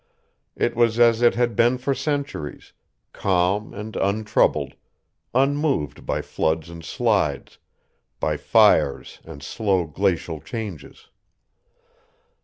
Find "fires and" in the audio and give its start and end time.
8.35-9.43